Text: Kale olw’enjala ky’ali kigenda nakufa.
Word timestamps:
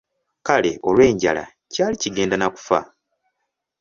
Kale 0.45 0.71
olw’enjala 0.89 1.43
ky’ali 1.73 1.95
kigenda 2.01 2.35
nakufa. 2.37 2.79